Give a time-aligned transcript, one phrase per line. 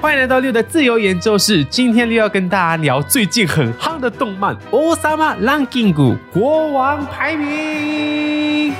[0.00, 1.64] 欢迎来到六的自由研究室。
[1.64, 6.02] 今天六要跟大家聊最近很夯的动漫《王様ランキング》
[6.32, 8.72] 国王排名。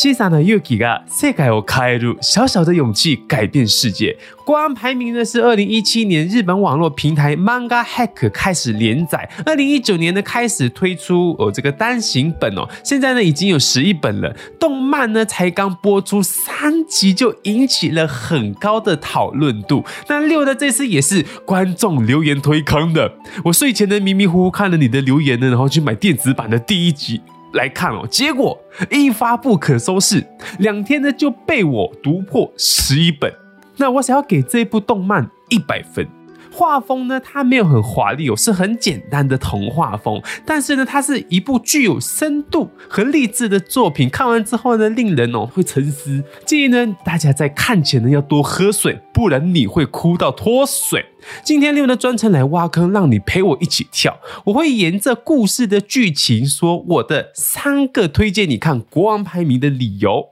[0.00, 4.14] 小さな勇気が世界を変える，小小的勇气改变世界。
[4.44, 14.36] 国王排名呢是二零一七年日本网络平台 Manga Hack 开始连载，二零一九年呢开始推出哦这个单行本哦，现在呢已经有十一本了。
[14.60, 19.82] 动漫呢才刚播出三集就引起了很高的讨论度。
[20.08, 23.14] 那六的这次也是观众留言推坑的，
[23.46, 27.22] 我睡前呢迷迷糊糊看了你的留言呢，然后去买电子版的第一集。
[27.53, 28.57] 来看哦，结果
[28.89, 30.25] 一发不可收拾，
[30.59, 33.33] 两天呢就被我读破十一本。
[33.77, 36.07] 那我想要给这部动漫一百分。
[36.53, 40.21] 画风呢，它没有很华丽哦，是很简单的童话风。
[40.45, 44.09] 但是呢，它是一部具有深度和励志的作品。
[44.09, 46.21] 看完之后呢，令人哦会沉思。
[46.45, 51.05] 建议呢，大家在看前呢要多喝水，不然你会哭到脱水。
[51.43, 54.19] 今天六呢专程来挖坑，让你陪我一起跳。
[54.45, 60.29] 我会沿着故事的剧情说我的三个推荐你看国王排名的理由：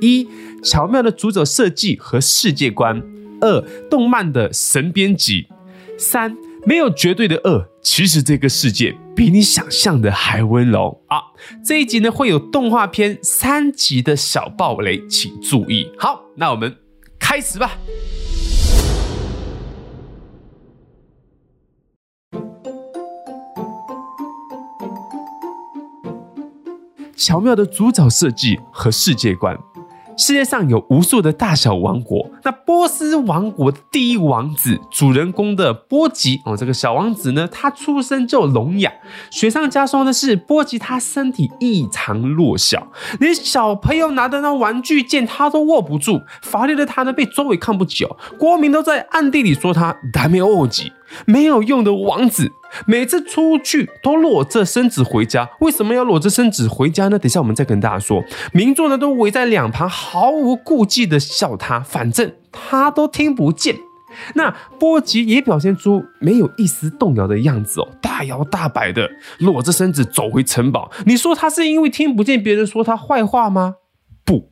[0.00, 0.26] 一、
[0.64, 3.00] 巧妙的主角设计和世界观；
[3.40, 5.48] 二、动漫的神编辑。
[5.98, 11.18] 三，没有绝对的恶，其实这个世界比你想象的还温柔啊！
[11.64, 15.90] 这一集呢会有动画片三集的小暴雷，请注意。
[15.98, 16.76] 好，那我们
[17.18, 17.72] 开始吧。
[27.16, 29.58] 巧妙的主角设计和世界观。
[30.18, 38.92] 世界上有无数的大小王国，那波斯王国的第一王子，主人公的波吉哦，这个小王子呢，他出生就聋哑。
[39.30, 42.88] 雪上加霜的是，波吉他身体异常弱小，
[43.20, 46.20] 连小朋友拿的那玩具剑他都握不住。
[46.42, 48.04] 乏力的他呢，被周围看不起，
[48.36, 50.82] 国民都在暗地里说他ダメ王子。
[51.26, 52.52] 没有用的王子，
[52.86, 55.48] 每次出去都裸着身子回家。
[55.60, 57.18] 为什么要裸着身子回家呢？
[57.18, 58.24] 等下我们再跟大家说。
[58.52, 63.76] 民众呢都围在两旁，毫无顾忌的笑他，反正他都听不见。
[64.34, 69.08] 那波吉也表现出没有一丝动摇的样子哦，大摇大摆的
[69.38, 70.90] 裸着身子走回城堡。
[71.04, 73.74] 你说他是因为听不见别人说他坏话吗？
[74.24, 74.50] 不，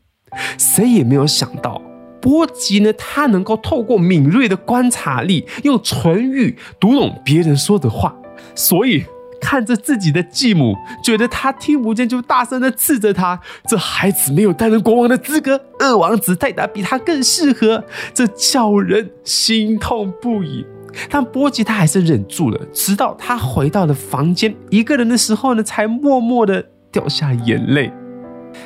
[0.58, 1.82] 谁也没有想到。
[2.26, 8.16] 波吉呢，他能够透过敏锐的观察力，用唇语读懂别人说的话，
[8.56, 9.04] 所以
[9.40, 20.66] 看着自己的继母，觉得他听不见，就大声的斥责他：这孩子没有担任国王的资格，二王子泰达比他更适合，这叫人心痛不已。
[21.08, 27.92] 但波吉他还是忍住了，直到他回到了房间，一个人的时候呢，才默默的掉下眼泪，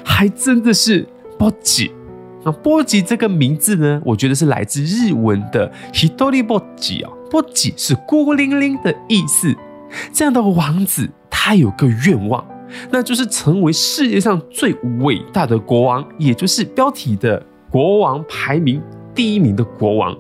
[0.02, 1.06] 还真的是
[1.38, 1.92] 波吉。
[2.42, 9.54] 那波吉这个名字呢，我觉得是来自日文的 “hitori 波吉”啊，波吉是孤零零的意思。
[10.12, 12.42] 这样的王子，他有个愿望，
[12.90, 18.80] 那就是成为世界上最伟大的国王，也就是标题的国王排名
[19.14, 20.16] 第一名的国王。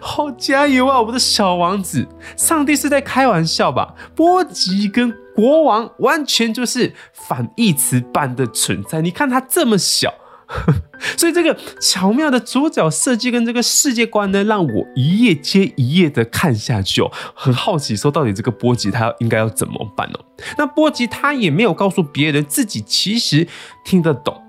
[0.00, 2.06] 好加油啊，我们的小王子！
[2.36, 3.94] 上帝是在开玩笑吧？
[4.14, 9.02] 波吉跟国王完全就是反义词般的存在。
[9.02, 10.14] 你看他这么小。
[11.16, 20.24] 所以这个巧妙的主角设计跟这个世界观呢，让我一页接一页的看下去哦，很好奇说到底这个波吉他应该要怎么办哦？
[20.58, 23.46] 那波吉他也没有告诉别人自己其实
[23.84, 24.40] 听得懂，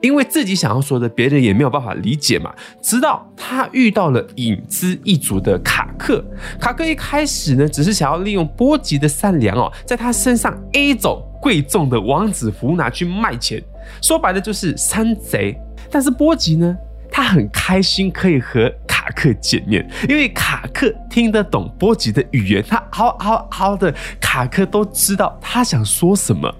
[0.00, 2.52] 因为自己想要说的别人也没有办法理解嘛。
[2.82, 6.24] 直到他遇到了影子一族的卡克，
[6.60, 13.62] 卡克一开始呢只是想要利用波吉的善良哦，在他身上 A 走贵重的王子服拿去卖钱。
[14.00, 15.58] 说白了就是山贼，
[15.90, 16.76] 但是波吉呢，
[17.10, 26.52] 他很开心可以和卡克见面，因为卡克听得懂波吉的语言，他嗷嗷嗷的，卡克都知道他想说什么。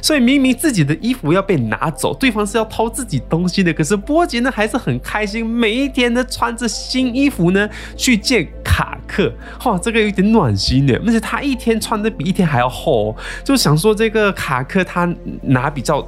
[0.00, 9.30] 所以明明自己的衣服要被拿走，对方是要偷自己东西的，可是波吉呢还是很开心，每一天呢穿着新衣服呢去见卡克。
[9.64, 13.14] 哇，这个有点暖心的，而且他一天穿的比一天还要厚，
[13.44, 15.04] 就想说这个卡克他
[15.42, 16.02] 拿比较。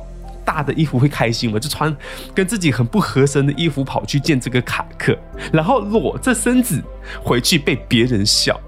[0.46, 1.58] 大的衣服会开心吗？
[1.58, 1.94] 就穿
[2.32, 5.18] 跟自己很不合身的衣服跑去见这个卡克，
[5.52, 6.80] 然后裸着身子
[7.22, 8.58] 回去被别人笑。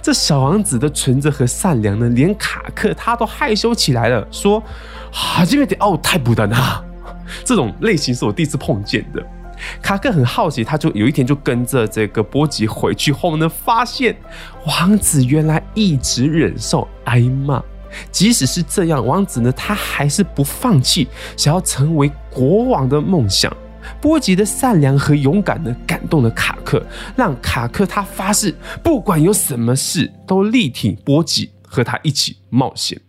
[0.00, 4.62] 这小王子的纯真和善良呢，连卡克他都害羞起来了，说
[5.12, 6.84] ：“啊，这边的哦，太不单啊！”
[7.44, 9.26] 这种类型是我第一次碰见的。
[9.82, 14.14] 卡克很好奇，他就有一天就跟着这个波吉回去后呢，发现
[14.66, 17.60] 王子原来一直忍受挨骂。
[18.10, 23.54] 即使是这样，王子呢，他还是不放弃想要成为国王的梦想。
[24.00, 26.84] 波吉的善良和勇敢呢，感动了卡克，
[27.14, 28.52] 让卡克他发誓，
[28.82, 33.00] 不管有什么事，都力挺波吉，和他一起冒险。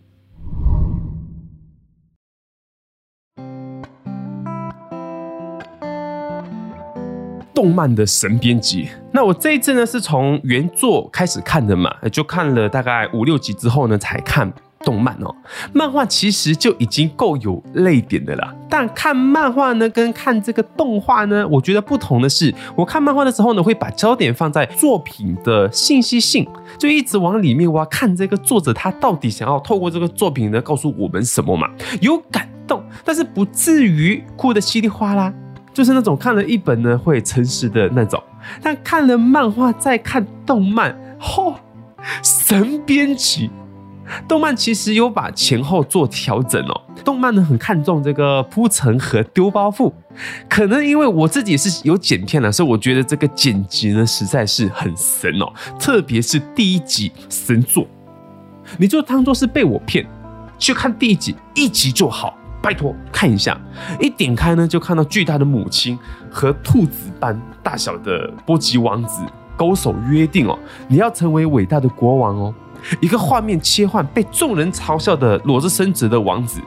[7.52, 14.52] 动漫的神编辑，那我这一次呢是从原作开始看的嘛，就看了大概五六集之后呢才看
[14.88, 15.34] 动漫哦。
[15.74, 26.48] 漫画其实就已经够有泪点的了，但看漫画呢跟看这个动画呢，我觉得不同的是，我看漫画的时候呢会把焦点放在作品的信息性，
[26.78, 31.68] 就一直往里面挖，看这个作者他到底想要透过这个作品呢告诉我们什么嘛，
[32.00, 35.30] 有感动，但是不至于哭得稀里哗啦。
[35.74, 38.20] 就是那种看了一本呢会沉实的那种，
[38.62, 41.54] 但看了漫画再看动漫，嚯、
[42.22, 43.50] 神编辑！
[44.26, 46.80] 动漫其实有把前后做调整哦。
[47.04, 49.92] 动漫呢很看重这个铺陈和丢包袱，
[50.48, 55.52] 可能因为我自己是有剪片了，所以我觉得这个剪辑呢实在是很神哦。
[55.78, 57.86] 特别是第一集神作，
[58.76, 60.06] 你就当做是被我骗，
[60.58, 62.34] 去看第一集，一集就好。
[62.60, 63.58] 拜托看一下，
[64.00, 65.96] 一点开呢，就看到巨大的母亲
[66.28, 69.22] 和兔子般大小的波吉王子
[69.56, 70.58] 勾手约定哦，
[70.88, 72.54] 你要成为伟大的国王哦。
[73.00, 76.60] 一个画面切换，被众人嘲笑的裸着身子的王子，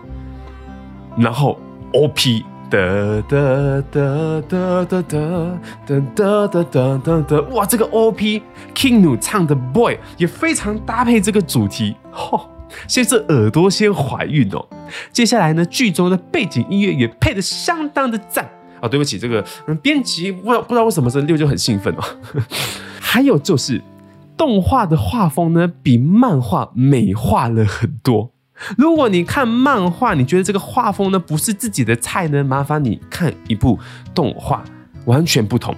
[1.18, 1.60] 然后
[1.94, 2.78] OP 哒
[3.28, 5.22] 哒哒哒哒哒
[5.86, 8.42] 哒哒哒哒哒，哇，这个 OP
[8.74, 12.50] KINGGNU 唱的 Boy 也非常搭配这个主题，吼。
[12.88, 14.66] 先是耳朵先怀孕哦，
[15.12, 18.46] 接下来呢，剧中的背景音乐也配得相当的赞
[18.80, 18.88] 啊、哦！
[18.88, 19.46] 对不起，这个
[19.81, 22.04] 编辑不知道不知道为什么这六就很兴奋哦。
[23.02, 23.81] 还有就是
[24.42, 28.32] 动画的画风呢，比漫画美化了很多。
[28.76, 33.78] 如果你看漫画，你觉得这个画风呢不是自己的菜呢，麻烦你看一部
[34.16, 34.64] 动画，
[35.06, 35.76] 完全不同，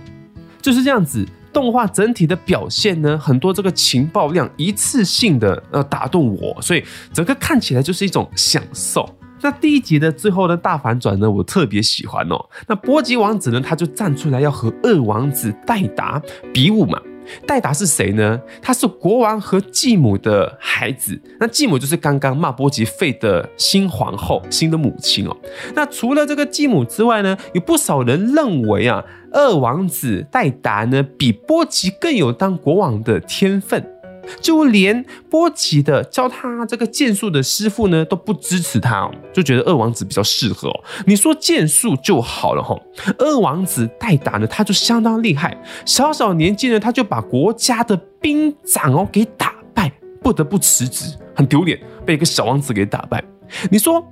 [0.62, 1.28] 就是这样子。
[1.52, 6.82] 动画整体的表现呢，很多这个情报量一次性的呃打动我，所以
[7.12, 9.14] 整个看起来就是一种享受。
[9.42, 12.38] 那第一集的最后的大反转呢，我特别喜欢哦。
[12.66, 16.22] 那波吉王子呢，他就站出来要和二王子戴达
[16.54, 16.98] 比武嘛。
[17.46, 18.40] 戴达是谁呢？
[18.62, 21.20] 他是国王和继母的孩子。
[21.40, 25.36] 那继母就是刚刚骂波吉废的新皇后，新的母亲哦。
[25.76, 33.93] 那除了这个继母之外呢，有不少人认为啊，二王子戴达呢比波吉更有当国王的天分。
[34.40, 40.84] 就连波吉的教他这个剑术的师傅呢都不支持他哦，就觉得二王子比较适合哦。
[41.06, 42.76] 你说剑术就好了哈。
[43.18, 49.92] 二王子代打呢，他就相当厉害，小小年纪呢他就把国家的兵长哦给打败，
[50.22, 51.06] 不得不辞职，
[51.36, 53.24] 很丢脸，被一个小王子给打败。
[53.70, 54.06] 你说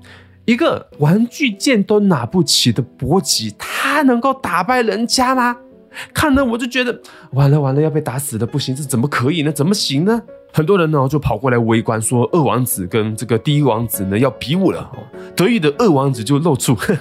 [0.45, 5.55] 一个玩具剑都拿不起的波吉，他能够打败人家吗？
[6.13, 7.01] 看了我就觉得
[7.31, 9.51] 完了完了，要被打死了，不行，这怎么可以呢？
[9.51, 10.21] 怎么行呢？
[10.53, 14.91] 很多人呢就跑过来围观，说二王子跟这个第一王子呢要比武了。
[15.35, 16.97] 得意的二王子就露出 哼，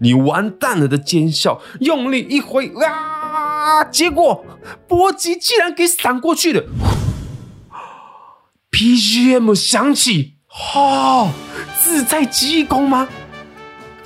[0.00, 4.44] 你完蛋了的奸笑，用力一挥啊，结果
[4.86, 6.62] 波吉竟然给闪过去了。
[8.70, 10.34] BGM 响起，
[10.74, 11.30] 哦，
[11.82, 13.08] 自在极意功吗？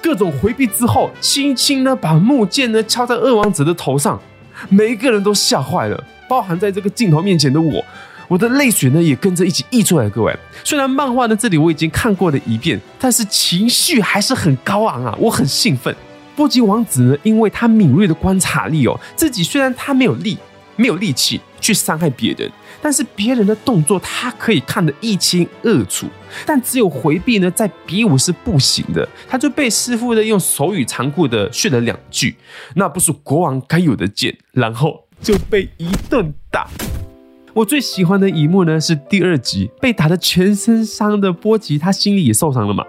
[0.07, 4.17] 各种回避之后，轻轻的把木剑呢敲在二王子的头上，
[4.69, 7.85] 每一个人都吓坏了，包含在这个镜头面前的我，
[8.29, 10.09] 我的泪水呢也跟着一起溢出来。
[10.09, 10.33] 各位，
[10.63, 15.93] 虽然漫画呢这里我已经看过了一遍，但是情绪还是很高昂啊，我很兴奋。
[16.37, 20.39] 波吉王子呢，因为他敏锐的观察力哦，自己虽然他没有力，
[20.77, 22.49] 没有力气去伤害别人。
[22.81, 26.07] 但是别人的动作，他可以看得一清二楚，
[26.45, 29.09] 但只有回避呢，在比武是不行的。
[29.29, 32.37] 他就被师傅呢用手语残酷的训了两句，
[32.75, 36.69] 那不是国王该有的剑，然后就被一顿打。
[37.55, 42.85] 我最喜欢的一幕呢，是第二集被打得全身伤的波吉，他心里也受伤了嘛，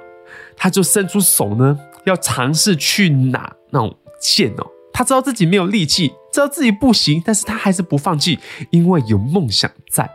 [0.55, 4.67] 他就伸出手呢，要尝试去拿那种剑哦。
[4.97, 8.39] 他知道自己没有力气，知道自己不行，但是他还是不放弃，
[8.71, 10.09] 因为有梦想在。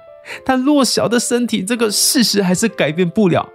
[0.44, 3.48] 但弱小的身体，这个事实还是改变不了，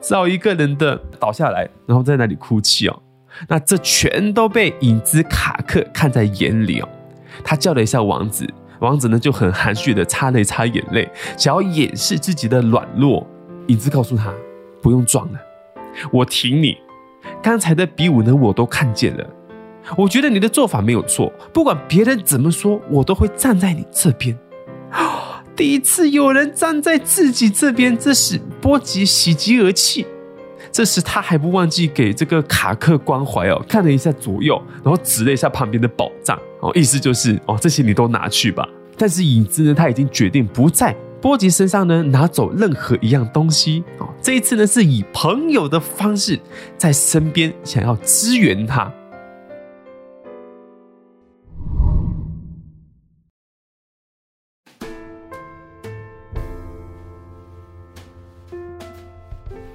[0.00, 3.02] 只好一个人的倒下来，然后在那里哭泣哦。
[3.46, 6.88] 那这全都被影子卡克看在眼里哦。
[7.44, 11.06] 他叫了一下王子，王子呢就很含蓄的擦了一擦眼泪，
[11.36, 13.26] 想要掩饰自己的软弱。
[13.66, 14.32] 影子告诉他，
[14.80, 15.38] 不用装了，
[16.10, 16.78] 我挺你。
[17.42, 19.26] 刚才的比武呢，我都看见了。
[19.96, 24.36] 我觉得你的做法没有错，不管别人怎么说，我都会站在你这边。
[25.56, 30.06] 第一次有人站在自己这边，这时波吉喜极而泣。
[30.72, 38.66] 这时他还不忘记给这个卡克关怀哦，看了一下左右，然后指了一下旁边的宝藏哦，意思就是哦，这些你都拿去吧。
[38.96, 44.08] 但是影子呢，他已经决定不在波吉身上呢拿走任何一样东西哦。
[44.22, 46.38] 这一次呢，是以朋友的方式
[46.78, 48.92] 在身边想要支援他。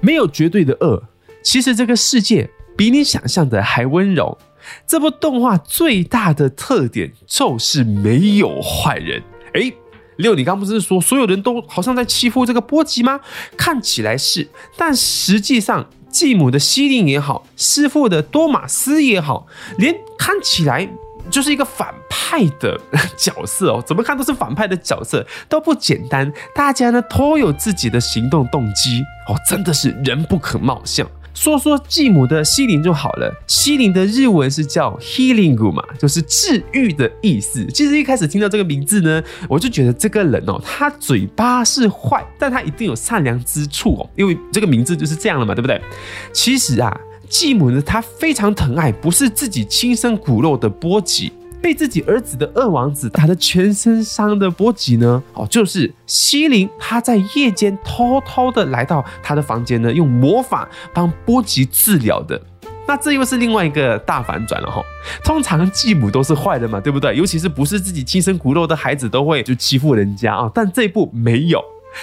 [0.06, 1.02] 没有绝对的恶，
[1.42, 4.38] 其实这个世界比你想象的还温柔。
[4.86, 9.20] 这部动画最大的特点就是没有坏人。
[9.54, 9.74] 诶，
[10.18, 13.20] 六，你刚不是说所有人都好像在欺负这个波吉吗？
[13.56, 19.48] 看起来是，但实际上继母的西林也好，师傅的多玛斯也好，
[19.78, 20.88] 连看起来。
[21.30, 22.78] 就是一个反派的
[23.16, 26.32] 角色哦，怎么看都是反派的角色，都不简单。
[26.54, 31.06] 大家呢都有自己的行动动机哦，真的是人不可貌相。
[31.34, 37.66] 说说继母的西林就好了，西林的日文是叫 Healing 嘛，就是治愈的意思。
[37.66, 45.78] 其实一开始听到这个名字呢，我就觉得这个人哦，他嘴巴是坏，但他一定有善良之处哦，因为这个名字就是这样了嘛，对不对？
[46.32, 46.98] 其实啊。
[47.28, 62.40] 继母呢，她非常疼爱不是自己亲生骨肉的波吉，被自己儿子的二王子打得全身伤的波吉呢，哦，就是希林，他在夜间偷偷的来到他的房间呢，用魔法帮波吉治疗的。
[62.88, 64.80] 那这又是另外一个大反转了哈。
[65.24, 67.16] 通常继母都是坏的嘛，对不对？
[67.16, 70.48] 尤其是不是自己亲生骨肉的孩子，都会就欺负人家啊。
[70.54, 71.60] 但这一部没有。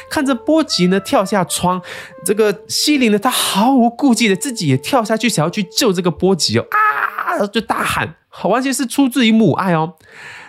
[0.10, 1.82] 看着波吉呢跳下窗，
[2.26, 9.96] 这个西林呢，他毫无顾忌的自己也跳下去，想要去救这个波吉哦啊，就大喊，完全是出自于母爱哦。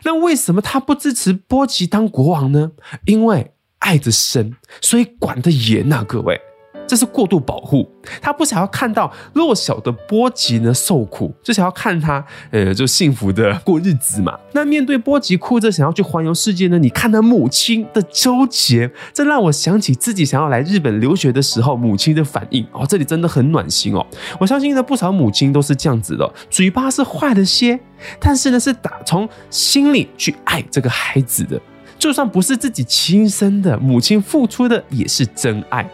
[0.05, 2.73] 那为什么他不支持波吉当国王呢？
[3.07, 6.41] 因为爱得深，所以管得严呐，各位。
[6.87, 7.88] 这是过度保护，
[8.21, 14.38] 他不想要看到弱小的波吉呢受苦，就想要看他，呃，就幸福的过日子嘛。
[14.53, 24.07] 那面对波吉哭着想要去环游世界呢，你看他母亲的纠结，这让我想起自己想要来日本留学的时候，母亲的反应哦，这里真的很暖心哦。
[24.38, 27.79] 我相信呢，不少母亲都是这样子的，嘴巴是坏了些，
[28.21, 31.61] 但是呢，是打从心里去爱这个孩子的，
[31.99, 35.88] 就算不是自己亲生的，母亲付出的也是真爱。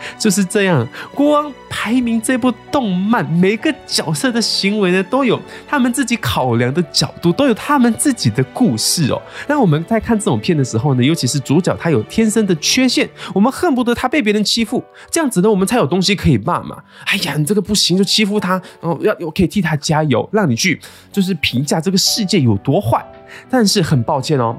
[0.18, 9.20] 就是这样，《国王排名》这部动漫，每个角色的行为呢，都有他们自己考量的角度，都有他们自己的故事哦。
[9.48, 16.82] 那我们在看这种片的时候呢，尤其是主角他有天生的缺陷，我们恨不得他被别人欺负，这样子呢，我们才有东西可以骂嘛。
[17.06, 20.80] 哎呀，你这个不行，就欺负他哦，要我可以替他加油，让你去
[21.12, 23.04] 就是评价这个世界有多坏。
[23.50, 24.56] 但是很抱歉哦，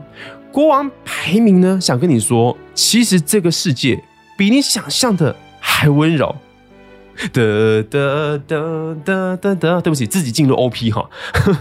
[0.52, 4.04] 《国王排名》呢，想跟你说，其实这个世界。
[4.38, 6.34] 比你想象的还温柔。
[7.34, 11.10] 得得得得得得，对不起，自己进入 OP 哈。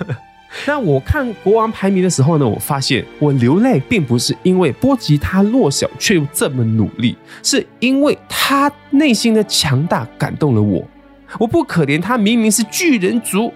[0.67, 10.87] 那我看国王排名的时候呢，我发现我流泪并不是因为波吉他弱小却又这么努力，是因为他内心的强大感动了我。
[11.39, 13.51] 我不可怜他，明明是巨人族，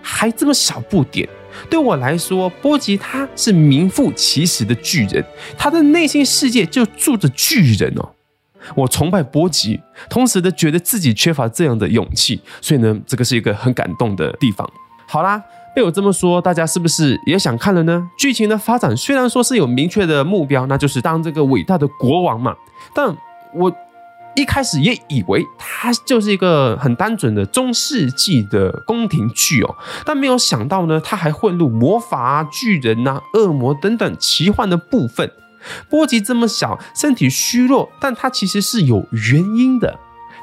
[0.00, 1.28] 还这么小不点。
[1.68, 5.22] 对我来说，波吉他是名副其实的巨人，
[5.58, 8.13] 他的内心世界就住着巨人哦。
[8.74, 14.68] 我崇拜波吉，同时的觉得自己缺乏这样的勇气，所以呢，这个是一个很感动的地方。
[15.06, 15.42] 好啦，
[15.74, 18.08] 被我这么说，大家是不是也想看了呢？
[18.18, 22.54] 剧情的发展虽然说是有明确的目标，那就是当这个伟大的国王嘛，
[22.94, 23.14] 但
[23.54, 23.72] 我
[24.34, 35.30] 一开始也以为他就是一个很单纯的中世纪的宫廷剧哦，但没有想到呢，他还混入魔法啊、巨人啊、恶魔等等奇幻的部分。
[35.88, 39.98] 波及这么小，身体虚弱，但它其实是有原因的。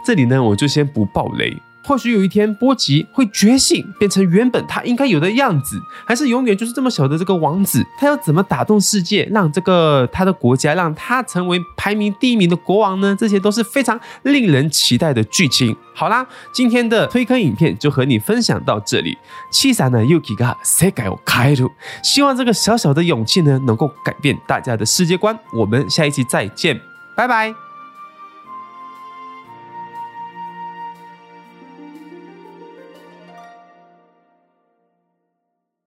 [0.05, 1.61] 这里呢，我就先不爆雷。
[1.82, 7.80] 或许有一天，波吉会觉醒，变成原本他应该有的样子，还是永远就是这么小的这个王子？
[7.96, 13.16] 他要怎么打动世界，让这个他的国家，让他成为排名第一名的国王呢？
[13.16, 15.76] 这些都是非常令人期待的剧情。
[15.94, 19.16] 好啦，今天的推坑影片就和你分享到这里。
[19.52, 21.70] 七三的 Yuki が世界を変える，
[22.02, 25.38] 希望这个小小的勇气呢，能够改变大家的世界观。
[25.54, 26.80] 我们下一期再见，
[27.14, 27.69] 拜拜。